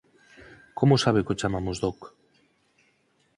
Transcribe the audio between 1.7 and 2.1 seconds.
Doc?